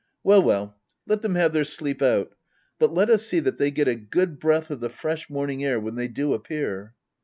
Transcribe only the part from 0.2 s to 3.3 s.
Well well— let them have their sleep out. But let us